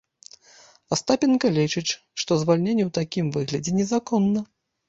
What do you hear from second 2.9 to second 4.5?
такім выглядзе незаконна.